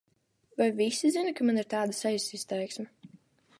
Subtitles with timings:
[0.59, 3.15] Vai visi zina, ka man ir tāda sejas izteiksme?